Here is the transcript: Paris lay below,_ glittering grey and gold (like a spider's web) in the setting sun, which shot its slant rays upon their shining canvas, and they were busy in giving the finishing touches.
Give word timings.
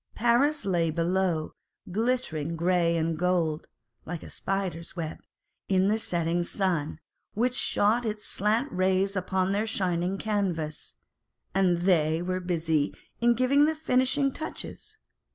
Paris 0.15 0.65
lay 0.65 0.89
below,_ 0.89 1.53
glittering 1.93 2.55
grey 2.55 2.97
and 2.97 3.19
gold 3.19 3.67
(like 4.03 4.23
a 4.23 4.31
spider's 4.31 4.95
web) 4.95 5.19
in 5.69 5.89
the 5.89 5.97
setting 5.99 6.41
sun, 6.41 6.99
which 7.35 7.53
shot 7.53 8.03
its 8.03 8.25
slant 8.25 8.71
rays 8.71 9.15
upon 9.15 9.51
their 9.51 9.67
shining 9.67 10.17
canvas, 10.17 10.95
and 11.53 11.77
they 11.81 12.19
were 12.19 12.39
busy 12.39 12.91
in 13.19 13.35
giving 13.35 13.65
the 13.65 13.75
finishing 13.75 14.31
touches. 14.33 14.97